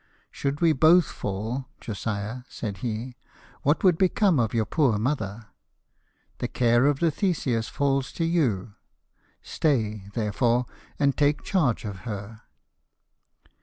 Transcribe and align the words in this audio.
"Should 0.31 0.61
we 0.61 0.73
both 0.73 1.05
fall, 1.05 1.69
Josiah," 1.79 2.41
said 2.49 2.77
he, 2.77 3.17
"what 3.61 3.83
would 3.83 3.99
become 3.99 4.39
of 4.39 4.51
your 4.51 4.65
poor 4.65 4.97
mother? 4.97 5.49
The 6.39 6.47
care 6.47 6.87
of 6.87 6.97
the 6.97 7.11
Theseus 7.11 7.67
falls 7.69 8.11
to 8.13 8.25
you; 8.25 8.73
stay, 9.43 10.05
therefore, 10.15 10.65
and 10.97 11.15
take 11.15 11.43
charge 11.43 11.85
of 11.85 11.97
her." 11.99 12.41